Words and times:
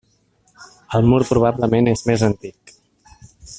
El 0.99 1.05
mur 1.11 1.19
probablement 1.33 1.91
és 1.93 2.03
més 2.11 2.25
antic. 2.31 2.75